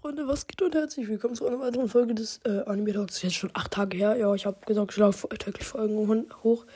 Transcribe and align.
Freunde, 0.00 0.28
was 0.28 0.46
geht 0.46 0.60
und 0.60 0.74
herzlich 0.74 1.08
willkommen 1.08 1.34
zu 1.34 1.46
einer 1.46 1.60
weiteren 1.60 1.88
Folge 1.88 2.14
des 2.14 2.40
äh, 2.44 2.62
Anime 2.66 2.92
Talks. 2.92 3.22
Jetzt 3.22 3.36
schon 3.36 3.50
acht 3.54 3.70
Tage 3.70 3.96
her. 3.96 4.16
Ja, 4.16 4.34
ich 4.34 4.46
habe 4.46 4.58
gesagt, 4.66 4.92
ich 4.92 4.96
lade 4.98 5.16
täglich 5.38 5.66
Folgen 5.66 6.26
hoch. 6.42 6.66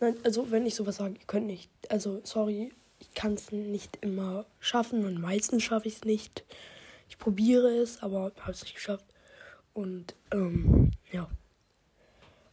Nein, 0.00 0.16
also 0.24 0.50
wenn 0.50 0.66
ich 0.66 0.74
sowas 0.74 0.96
sage, 0.96 1.14
ihr 1.14 1.26
könnt 1.26 1.46
nicht. 1.46 1.70
Also, 1.88 2.20
sorry, 2.24 2.72
ich 2.98 3.14
kann 3.14 3.34
es 3.34 3.52
nicht 3.52 3.98
immer 4.00 4.46
schaffen 4.60 5.04
und 5.04 5.20
meistens 5.20 5.62
schaffe 5.62 5.88
ich 5.88 5.96
es 5.96 6.04
nicht. 6.04 6.44
Ich 7.08 7.18
probiere 7.18 7.68
es, 7.68 8.02
aber 8.02 8.32
habe 8.40 8.52
es 8.52 8.62
nicht 8.62 8.74
geschafft. 8.74 9.04
Und, 9.74 10.14
ähm, 10.32 10.90
ja. 11.12 11.28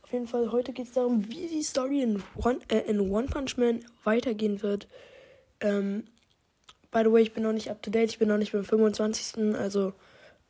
Auf 0.04 0.14
jeden 0.14 0.28
Fall, 0.28 0.52
heute 0.52 0.74
geht 0.74 0.88
es 0.88 0.94
darum, 0.94 1.28
wie 1.30 1.48
die 1.48 1.64
Story 1.64 2.02
in 2.02 2.22
One, 2.36 2.60
äh, 2.68 2.80
in 2.90 3.00
One 3.00 3.28
Punch 3.28 3.58
Man 3.58 3.86
weitergehen 4.04 4.62
wird. 4.62 4.88
Ähm, 5.62 6.06
by 6.92 7.02
the 7.04 7.12
way, 7.12 7.22
ich 7.22 7.34
bin 7.34 7.44
noch 7.44 7.54
nicht 7.54 7.70
up 7.70 7.82
to 7.82 7.92
date. 7.92 8.10
Ich 8.10 8.20
bin 8.20 8.28
noch 8.28 8.38
nicht 8.38 8.52
beim 8.52 8.66
25. 8.66 9.56
Also, 9.56 9.94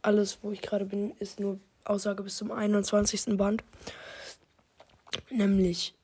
alles, 0.02 0.40
wo 0.42 0.52
ich 0.52 0.62
gerade 0.62 0.86
bin, 0.86 1.12
ist 1.20 1.40
nur 1.40 1.60
Aussage 1.86 2.24
bis 2.24 2.38
zum 2.38 2.52
21. 2.52 3.38
Band. 3.38 3.64
Nämlich 5.30 5.96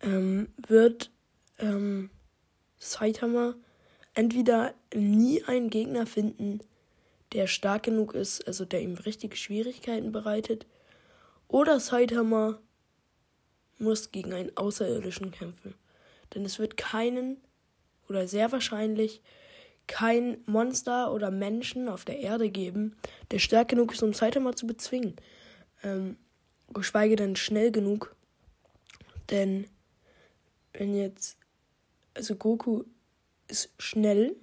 ähm, 0.00 0.48
wird 0.66 1.10
ähm, 1.58 2.10
Saitama 2.78 3.54
entweder 4.14 4.74
nie 4.94 5.44
einen 5.44 5.70
Gegner 5.70 6.06
finden, 6.06 6.60
der 7.32 7.46
stark 7.46 7.84
genug 7.84 8.14
ist, 8.14 8.46
also 8.46 8.64
der 8.64 8.80
ihm 8.80 8.94
richtige 8.94 9.36
Schwierigkeiten 9.36 10.12
bereitet, 10.12 10.66
oder 11.46 11.80
Saitama 11.80 12.58
muss 13.78 14.10
gegen 14.10 14.32
einen 14.32 14.56
Außerirdischen 14.56 15.30
kämpfen. 15.30 15.74
Denn 16.34 16.44
es 16.44 16.58
wird 16.58 16.76
keinen, 16.76 17.38
oder 18.08 18.26
sehr 18.26 18.52
wahrscheinlich, 18.52 19.22
kein 19.86 20.38
Monster 20.46 21.12
oder 21.12 21.30
Menschen 21.30 21.88
auf 21.88 22.04
der 22.04 22.18
Erde 22.18 22.50
geben, 22.50 22.96
der 23.30 23.38
stark 23.38 23.68
genug 23.68 23.92
ist, 23.92 24.02
um 24.02 24.12
Saitama 24.12 24.54
zu 24.54 24.66
bezwingen. 24.66 25.16
Ähm, 25.82 26.16
geschweige 26.72 27.16
denn 27.16 27.36
schnell 27.36 27.72
genug. 27.72 28.14
Denn 29.30 29.66
wenn 30.74 30.94
jetzt, 30.94 31.38
also 32.14 32.36
Goku 32.36 32.84
ist 33.48 33.70
schnell. 33.78 34.36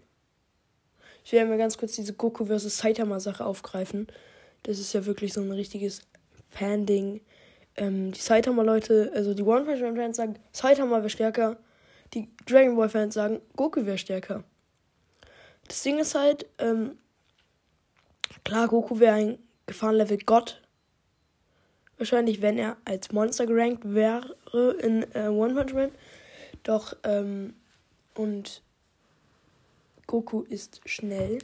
Ich 1.24 1.32
werde 1.32 1.50
mal 1.50 1.58
ganz 1.58 1.78
kurz 1.78 1.96
diese 1.96 2.14
Goku 2.14 2.46
vs. 2.46 2.78
Saitama 2.78 3.20
Sache 3.20 3.46
aufgreifen. 3.46 4.08
Das 4.64 4.80
ist 4.80 4.94
ja 4.94 5.06
wirklich 5.06 5.34
so 5.34 5.42
ein 5.42 5.52
richtiges 5.52 6.02
Fan-Ding. 6.50 7.22
Ähm, 7.78 8.12
die 8.12 8.20
Saitama-Leute, 8.20 9.12
also 9.14 9.34
die 9.34 9.44
One 9.44 9.66
Punch 9.66 9.82
Man-Fans 9.82 10.18
sagen, 10.18 10.36
Saitama 10.52 10.98
wäre 10.98 11.10
stärker. 11.10 11.58
Die 12.16 12.30
Dragon 12.46 12.78
Ball-Fans 12.78 13.14
sagen, 13.14 13.42
Goku 13.56 13.86
wäre 13.86 13.98
stärker. 13.98 14.44
Das 15.68 15.84
Ding 15.84 16.00
ist 16.00 16.16
halt, 16.16 16.46
ähm, 16.60 16.98
klar, 18.44 18.70
Goku 18.70 19.00
wäre 19.00 19.16
ein 19.16 19.40
Gefahrenlevel 19.66 20.20
Gott. 20.20 20.62
Wahrscheinlich, 21.98 22.42
wenn 22.42 22.58
er 22.58 22.78
als 22.86 23.12
Monster 23.12 23.46
gerankt 23.46 23.84
wäre 23.94 24.36
in 24.82 25.04
äh, 25.14 25.28
One 25.28 25.54
Punch 25.54 25.74
Man. 25.74 25.92
Doch, 26.64 26.96
ähm, 27.04 27.54
und 28.16 28.64
Goku 30.08 30.42
ist 30.44 30.82
schnell. 30.86 31.40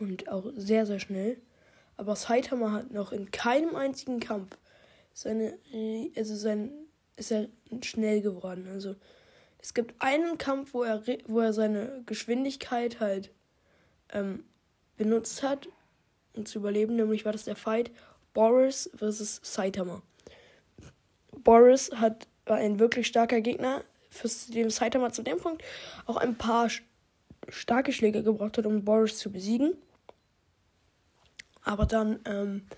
Und 0.00 0.28
auch 0.28 0.50
sehr, 0.56 0.86
sehr 0.86 0.98
schnell. 0.98 1.38
Aber 1.96 2.16
Saitama 2.16 2.72
hat 2.72 2.90
noch 2.90 3.12
in 3.12 3.30
keinem 3.30 3.76
einzigen 3.76 4.20
Kampf 4.20 4.58
seine, 5.14 5.56
also 6.16 6.34
sein, 6.34 6.72
ist 7.16 7.30
er 7.30 7.48
schnell 7.82 8.20
geworden. 8.20 8.68
Also, 8.68 8.96
es 9.66 9.74
gibt 9.74 9.96
einen 9.98 10.38
Kampf, 10.38 10.74
wo 10.74 10.84
er, 10.84 11.02
wo 11.26 11.40
er 11.40 11.52
seine 11.52 12.04
Geschwindigkeit 12.06 13.00
halt 13.00 13.32
ähm, 14.12 14.44
benutzt 14.96 15.42
hat, 15.42 15.68
um 16.34 16.46
zu 16.46 16.60
überleben. 16.60 16.94
Nämlich 16.94 17.24
war 17.24 17.32
das 17.32 17.46
der 17.46 17.56
Fight 17.56 17.90
Boris 18.32 18.88
vs. 18.96 19.40
Saitama. 19.42 20.02
Boris 21.42 21.90
hat, 21.90 22.28
war 22.44 22.58
ein 22.58 22.78
wirklich 22.78 23.08
starker 23.08 23.40
Gegner, 23.40 23.82
für 24.08 24.28
den 24.52 24.70
Saitama 24.70 25.10
zu 25.10 25.24
dem 25.24 25.38
Punkt 25.38 25.64
auch 26.06 26.16
ein 26.16 26.38
paar 26.38 26.70
starke 27.48 27.92
Schläge 27.92 28.22
gebraucht 28.22 28.58
hat, 28.58 28.66
um 28.66 28.84
Boris 28.84 29.18
zu 29.18 29.32
besiegen. 29.32 29.76
Aber 31.64 31.86
dann 31.86 32.20
ähm, 32.24 32.68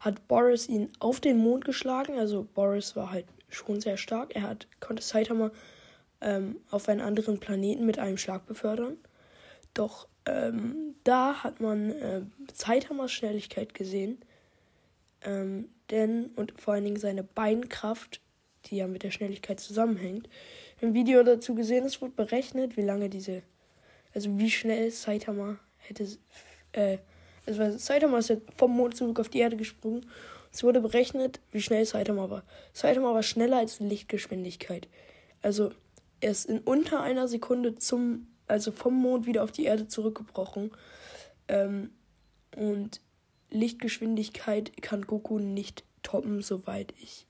hat 0.00 0.28
Boris 0.28 0.68
ihn 0.68 0.90
auf 0.98 1.18
den 1.18 1.38
Mond 1.38 1.64
geschlagen. 1.64 2.18
Also 2.18 2.46
Boris 2.52 2.94
war 2.94 3.10
halt 3.10 3.24
schon 3.48 3.80
sehr 3.80 3.96
stark. 3.96 4.36
Er 4.36 4.42
hat, 4.42 4.68
konnte 4.80 5.02
Saitama 5.02 5.50
ähm, 6.20 6.56
auf 6.70 6.88
einen 6.88 7.00
anderen 7.00 7.40
Planeten 7.40 7.86
mit 7.86 7.98
einem 7.98 8.18
Schlag 8.18 8.46
befördern. 8.46 8.96
Doch 9.74 10.08
ähm, 10.26 10.94
da 11.04 11.42
hat 11.44 11.60
man 11.60 11.90
äh, 11.90 12.22
Saitamas 12.52 13.12
Schnelligkeit 13.12 13.74
gesehen. 13.74 14.18
Ähm, 15.22 15.68
denn, 15.90 16.30
und 16.36 16.60
vor 16.60 16.74
allen 16.74 16.84
Dingen 16.84 16.98
seine 16.98 17.22
Beinkraft, 17.22 18.20
die 18.66 18.76
ja 18.76 18.86
mit 18.86 19.02
der 19.02 19.10
Schnelligkeit 19.10 19.60
zusammenhängt. 19.60 20.28
Im 20.80 20.94
Video 20.94 21.22
dazu 21.22 21.54
gesehen, 21.54 21.84
es 21.84 22.02
wurde 22.02 22.14
berechnet, 22.14 22.76
wie 22.76 22.82
lange 22.82 23.08
diese, 23.08 23.42
also 24.14 24.36
wie 24.38 24.50
schnell 24.50 24.90
Saitama 24.90 25.58
hätte, 25.78 26.08
äh, 26.72 26.98
also 27.46 27.78
Saitama 27.78 28.18
ist 28.18 28.36
vom 28.56 28.76
Mond 28.76 28.96
zurück 28.96 29.20
auf 29.20 29.28
die 29.28 29.38
Erde 29.38 29.56
gesprungen. 29.56 30.06
Es 30.52 30.64
wurde 30.64 30.80
berechnet, 30.80 31.40
wie 31.52 31.62
schnell 31.62 31.84
Saitama 31.84 32.28
war. 32.30 32.42
Saitama 32.72 33.14
war 33.14 33.22
schneller 33.22 33.58
als 33.58 33.78
Lichtgeschwindigkeit. 33.78 34.88
Also 35.42 35.70
ist 36.20 36.46
in 36.46 36.60
unter 36.60 37.02
einer 37.02 37.28
Sekunde 37.28 37.74
zum, 37.74 38.28
also 38.46 38.72
vom 38.72 38.94
Mond 38.94 39.26
wieder 39.26 39.42
auf 39.42 39.52
die 39.52 39.64
Erde 39.64 39.88
zurückgebrochen. 39.88 40.70
Ähm, 41.48 41.90
und 42.56 43.00
Lichtgeschwindigkeit 43.50 44.82
kann 44.82 45.02
Goku 45.02 45.38
nicht 45.38 45.84
toppen, 46.02 46.42
soweit 46.42 46.94
ich 47.00 47.26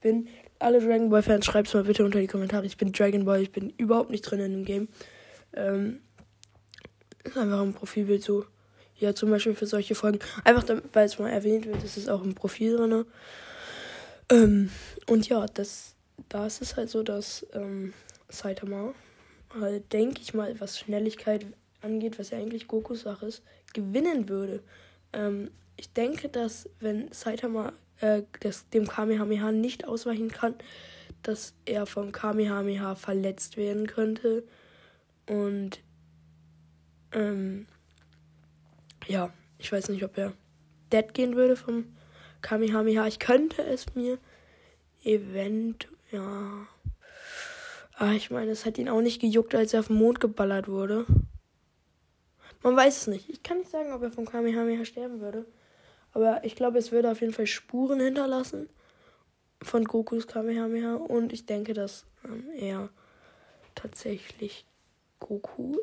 bin. 0.00 0.28
Alle 0.58 0.80
Dragon 0.80 1.10
Ball 1.10 1.22
Fans, 1.22 1.44
schreibt 1.44 1.68
es 1.68 1.74
mal 1.74 1.84
bitte 1.84 2.04
unter 2.04 2.20
die 2.20 2.26
Kommentare. 2.26 2.66
Ich 2.66 2.76
bin 2.76 2.92
Dragon 2.92 3.24
Ball, 3.24 3.42
ich 3.42 3.52
bin 3.52 3.70
überhaupt 3.76 4.10
nicht 4.10 4.22
drin 4.22 4.40
in 4.40 4.52
dem 4.52 4.64
Game. 4.64 4.88
Ähm, 5.52 6.00
ist 7.24 7.36
einfach 7.36 7.60
ein 7.60 7.74
Profilbild 7.74 8.22
so. 8.22 8.44
Ja, 8.96 9.14
zum 9.14 9.30
Beispiel 9.30 9.54
für 9.54 9.66
solche 9.66 9.94
Folgen. 9.94 10.18
Einfach, 10.44 10.64
weil 10.92 11.06
es 11.06 11.18
mal 11.18 11.30
erwähnt 11.30 11.66
wird, 11.66 11.84
ist 11.84 11.96
es 11.96 12.08
auch 12.08 12.22
im 12.22 12.34
Profil 12.34 12.76
drin. 12.76 13.04
Ähm, 14.30 14.70
und 15.06 15.28
ja, 15.28 15.46
das 15.46 15.94
da 16.28 16.46
ist 16.46 16.62
es 16.62 16.76
halt 16.76 16.90
so, 16.90 17.02
dass 17.02 17.46
ähm, 17.52 17.92
Saitama 18.28 18.94
halt, 19.58 19.92
denke 19.92 20.20
ich 20.20 20.34
mal, 20.34 20.58
was 20.60 20.78
Schnelligkeit 20.78 21.46
angeht, 21.80 22.18
was 22.18 22.30
ja 22.30 22.38
eigentlich 22.38 22.68
Gokus 22.68 23.02
Sache 23.02 23.26
ist, 23.26 23.42
gewinnen 23.72 24.28
würde. 24.28 24.62
Ähm, 25.12 25.50
ich 25.76 25.92
denke, 25.92 26.28
dass 26.28 26.68
wenn 26.80 27.10
Saitama 27.12 27.72
äh, 28.00 28.22
das, 28.40 28.68
dem 28.70 28.86
Kamehameha 28.86 29.52
nicht 29.52 29.86
ausweichen 29.86 30.28
kann, 30.30 30.54
dass 31.22 31.54
er 31.64 31.86
vom 31.86 32.12
Kamehameha 32.12 32.94
verletzt 32.94 33.56
werden 33.56 33.86
könnte. 33.86 34.44
Und 35.26 35.80
ähm, 37.12 37.66
ja, 39.06 39.32
ich 39.58 39.72
weiß 39.72 39.88
nicht, 39.88 40.04
ob 40.04 40.16
er 40.18 40.32
dead 40.92 41.14
gehen 41.14 41.36
würde 41.36 41.56
vom 41.56 41.84
Kamehameha. 42.42 43.06
Ich 43.06 43.18
könnte 43.18 43.62
es 43.62 43.94
mir 43.94 44.18
eventuell 45.02 45.97
ja. 46.10 46.66
Aber 47.98 48.10
ah, 48.10 48.12
ich 48.12 48.30
meine, 48.30 48.52
es 48.52 48.64
hat 48.64 48.78
ihn 48.78 48.88
auch 48.88 49.00
nicht 49.00 49.20
gejuckt, 49.20 49.56
als 49.56 49.74
er 49.74 49.80
auf 49.80 49.88
den 49.88 49.96
Mond 49.96 50.20
geballert 50.20 50.68
wurde. 50.68 51.04
Man 52.62 52.76
weiß 52.76 52.96
es 52.96 53.06
nicht. 53.08 53.28
Ich 53.28 53.42
kann 53.42 53.58
nicht 53.58 53.70
sagen, 53.70 53.92
ob 53.92 54.02
er 54.02 54.12
vom 54.12 54.24
Kamehameha 54.24 54.84
sterben 54.84 55.20
würde. 55.20 55.46
Aber 56.12 56.44
ich 56.44 56.54
glaube, 56.54 56.78
es 56.78 56.92
würde 56.92 57.10
auf 57.10 57.20
jeden 57.20 57.32
Fall 57.32 57.46
Spuren 57.46 57.98
hinterlassen 57.98 58.68
von 59.62 59.84
Gokus 59.84 60.28
Kamehameha. 60.28 60.94
Und 60.94 61.32
ich 61.32 61.46
denke, 61.46 61.74
dass 61.74 62.06
ähm, 62.24 62.44
er 62.56 62.88
tatsächlich 63.74 64.64
Goku 65.18 65.76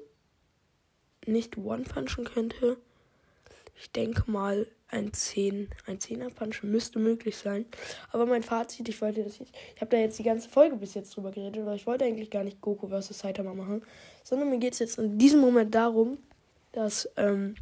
nicht 1.25 1.57
one-punchen 1.57 2.23
könnte. 2.23 2.77
Ich 3.75 3.91
denke 3.91 4.29
mal, 4.29 4.67
ein 4.87 5.11
10, 5.11 5.69
ein 5.87 5.99
10er 5.99 6.33
Punch 6.33 6.63
müsste 6.63 6.99
möglich 6.99 7.37
sein. 7.37 7.65
Aber 8.11 8.25
mein 8.25 8.43
Fazit, 8.43 8.87
ich 8.87 9.01
wollte 9.01 9.23
das 9.23 9.39
jetzt, 9.39 9.53
ich 9.75 9.81
habe 9.81 9.91
da 9.91 9.97
jetzt 9.97 10.17
die 10.19 10.23
ganze 10.23 10.49
Folge 10.49 10.75
bis 10.77 10.93
jetzt 10.93 11.15
drüber 11.15 11.31
geredet, 11.31 11.61
aber 11.61 11.75
ich 11.75 11.85
wollte 11.85 12.05
eigentlich 12.05 12.29
gar 12.29 12.43
nicht 12.43 12.61
Goku 12.61 12.87
vs. 12.87 13.19
Saitama 13.19 13.53
machen, 13.53 13.83
sondern 14.23 14.49
mir 14.49 14.59
geht 14.59 14.73
es 14.73 14.79
jetzt 14.79 14.97
in 14.97 15.17
diesem 15.17 15.41
Moment 15.41 15.75
darum, 15.75 16.17
dass, 16.71 17.09
ähm, 17.17 17.55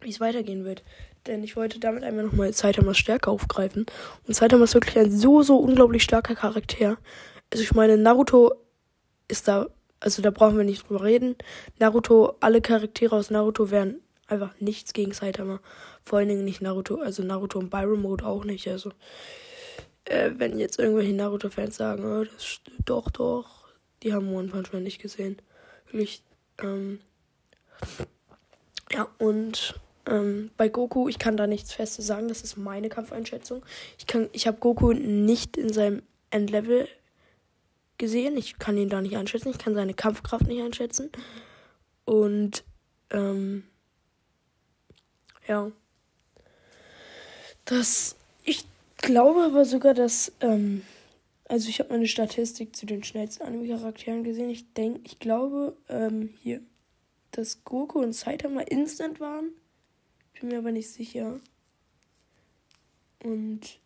wie 0.00 0.10
es 0.10 0.20
weitergehen 0.20 0.64
wird. 0.64 0.82
Denn 1.26 1.44
ich 1.44 1.56
wollte 1.56 1.78
damit 1.78 2.02
einmal 2.02 2.24
nochmal 2.24 2.52
Saitamas 2.52 2.96
Stärke 2.96 3.30
aufgreifen. 3.30 3.84
Und 4.26 4.34
Saitama 4.34 4.64
ist 4.64 4.74
wirklich 4.74 4.98
ein 4.98 5.10
so, 5.10 5.42
so 5.42 5.58
unglaublich 5.58 6.02
starker 6.02 6.34
Charakter. 6.34 6.96
Also 7.52 7.62
ich 7.62 7.74
meine, 7.74 7.98
Naruto 7.98 8.54
ist 9.28 9.48
da, 9.48 9.66
also 9.98 10.22
da 10.22 10.30
brauchen 10.30 10.56
wir 10.56 10.64
nicht 10.64 10.88
drüber 10.88 11.04
reden. 11.04 11.36
Naruto, 11.78 12.36
alle 12.40 12.62
Charaktere 12.62 13.16
aus 13.16 13.30
Naruto 13.30 13.70
wären 13.70 14.00
einfach 14.30 14.54
nichts 14.60 14.92
gegen 14.92 15.12
Saitama. 15.12 15.60
Vor 16.04 16.18
allen 16.18 16.28
Dingen 16.28 16.44
nicht 16.44 16.62
Naruto, 16.62 16.96
also 16.96 17.22
Naruto 17.22 17.58
und 17.58 17.70
Byron 17.70 18.02
Mode 18.02 18.24
auch 18.24 18.44
nicht. 18.44 18.68
Also, 18.68 18.92
äh, 20.04 20.30
wenn 20.36 20.58
jetzt 20.58 20.78
irgendwelche 20.78 21.12
Naruto-Fans 21.12 21.76
sagen, 21.76 22.04
oh, 22.04 22.24
das 22.24 22.60
doch, 22.84 23.10
doch, 23.10 23.68
die 24.02 24.12
haben 24.12 24.32
One 24.34 24.48
Punch 24.48 24.72
Man 24.72 24.82
nicht 24.82 25.00
gesehen. 25.00 25.36
Wirklich, 25.86 26.22
ähm, 26.62 27.00
ja, 28.92 29.08
und 29.18 29.74
ähm, 30.06 30.50
bei 30.56 30.68
Goku, 30.68 31.08
ich 31.08 31.18
kann 31.18 31.36
da 31.36 31.46
nichts 31.46 31.72
Festes 31.72 32.06
sagen, 32.06 32.28
das 32.28 32.42
ist 32.42 32.56
meine 32.56 32.88
Kampfeinschätzung. 32.88 33.64
Ich, 33.98 34.06
ich 34.32 34.46
habe 34.46 34.58
Goku 34.58 34.92
nicht 34.92 35.56
in 35.56 35.72
seinem 35.72 36.02
Endlevel 36.30 36.88
gesehen. 37.98 38.36
Ich 38.36 38.58
kann 38.58 38.76
ihn 38.76 38.88
da 38.88 39.00
nicht 39.00 39.16
einschätzen. 39.16 39.50
Ich 39.50 39.58
kann 39.58 39.74
seine 39.74 39.94
Kampfkraft 39.94 40.46
nicht 40.46 40.62
einschätzen. 40.62 41.10
Und 42.04 42.64
ähm, 43.10 43.64
ja. 45.50 45.72
Das. 47.64 48.16
Ich 48.44 48.64
glaube 48.96 49.42
aber 49.42 49.64
sogar, 49.64 49.94
dass. 49.94 50.32
Ähm, 50.40 50.82
also 51.48 51.68
ich 51.68 51.80
habe 51.80 51.90
meine 51.92 52.06
Statistik 52.06 52.76
zu 52.76 52.86
den 52.86 53.02
schnellsten 53.02 53.42
Anime-Charakteren 53.42 54.22
gesehen. 54.22 54.50
Ich 54.50 54.72
denke, 54.72 55.00
ich 55.04 55.18
glaube, 55.18 55.76
ähm, 55.88 56.32
hier, 56.40 56.60
dass 57.32 57.64
Goku 57.64 57.98
und 57.98 58.12
Saitama 58.12 58.60
instant 58.60 59.18
waren. 59.18 59.50
Bin 60.38 60.50
mir 60.50 60.58
aber 60.58 60.70
nicht 60.70 60.88
sicher. 60.88 61.40
Und 63.24 63.80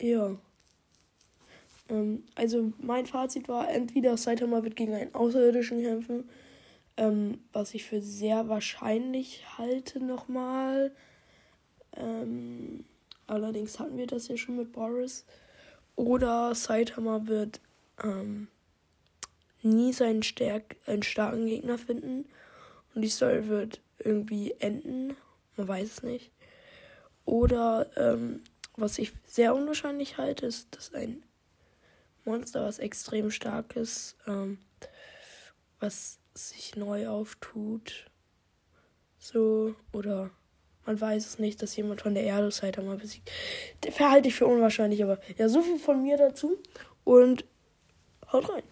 ja. 0.00 0.36
Ähm, 1.88 2.22
also 2.36 2.72
mein 2.78 3.06
Fazit 3.06 3.48
war, 3.48 3.68
entweder 3.68 4.16
Saitama 4.16 4.62
wird 4.62 4.76
gegen 4.76 4.94
einen 4.94 5.14
Außerirdischen 5.14 5.82
kämpfen, 5.82 6.28
ähm, 6.96 7.38
was 7.52 7.74
ich 7.74 7.84
für 7.84 8.02
sehr 8.02 8.48
wahrscheinlich 8.48 9.58
halte 9.58 10.00
nochmal. 10.00 10.92
Ähm, 11.96 12.84
allerdings 13.26 13.78
hatten 13.78 13.96
wir 13.96 14.06
das 14.06 14.28
ja 14.28 14.36
schon 14.36 14.56
mit 14.56 14.72
Boris. 14.72 15.24
Oder 15.96 16.54
Saitama 16.54 17.26
wird 17.26 17.60
ähm, 18.02 18.48
nie 19.62 19.92
seinen 19.92 20.22
Stärk 20.22 20.76
einen 20.86 21.02
starken 21.02 21.46
Gegner 21.46 21.78
finden. 21.78 22.26
Und 22.94 23.02
die 23.02 23.08
Story 23.08 23.48
wird 23.48 23.80
irgendwie 23.98 24.54
enden. 24.58 25.16
Man 25.56 25.68
weiß 25.68 25.90
es 25.90 26.02
nicht. 26.02 26.30
Oder 27.24 27.90
ähm, 27.96 28.42
was 28.76 28.98
ich 28.98 29.12
sehr 29.26 29.54
unwahrscheinlich 29.54 30.18
halte, 30.18 30.46
ist, 30.46 30.74
dass 30.76 30.92
ein 30.92 31.22
Monster, 32.24 32.64
was 32.64 32.78
extrem 32.78 33.30
stark 33.30 33.76
ist, 33.76 34.16
ähm, 34.26 34.58
was 35.80 36.18
sich 36.34 36.76
neu 36.76 37.08
auftut. 37.08 38.10
So, 39.18 39.74
oder 39.92 40.30
man 40.84 41.00
weiß 41.00 41.26
es 41.26 41.38
nicht, 41.38 41.62
dass 41.62 41.76
jemand 41.76 42.00
von 42.00 42.14
der 42.14 42.24
Erde 42.24 42.50
Saitama 42.50 42.96
besiegt. 42.96 43.30
Der 43.84 43.92
verhalte 43.92 44.28
ich 44.28 44.34
für 44.34 44.46
unwahrscheinlich, 44.46 45.02
aber 45.02 45.20
ja, 45.38 45.48
so 45.48 45.62
viel 45.62 45.78
von 45.78 46.02
mir 46.02 46.16
dazu 46.16 46.58
und 47.04 47.44
haut 48.32 48.48
rein. 48.50 48.64